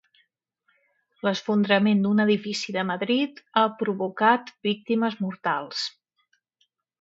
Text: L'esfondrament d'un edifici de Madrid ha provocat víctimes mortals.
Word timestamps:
L'esfondrament 1.27 2.01
d'un 2.05 2.23
edifici 2.23 2.75
de 2.77 2.85
Madrid 2.93 3.43
ha 3.61 3.65
provocat 3.83 4.51
víctimes 4.69 5.21
mortals. 5.27 5.85